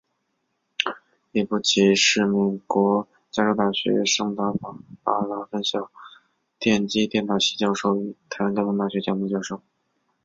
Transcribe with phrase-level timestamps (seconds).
[1.33, 5.91] 叶伯琦是美国加州大学圣塔芭芭拉分校
[6.57, 9.61] 电机电脑系教授与台湾交通大学讲座教授。